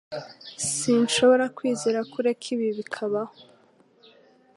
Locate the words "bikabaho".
2.77-3.35